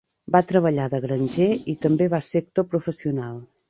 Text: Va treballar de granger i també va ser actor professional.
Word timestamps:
Va 0.35 0.39
treballar 0.51 0.87
de 0.95 1.01
granger 1.05 1.51
i 1.75 1.79
també 1.87 2.11
va 2.17 2.25
ser 2.33 2.47
actor 2.47 2.71
professional. 2.77 3.43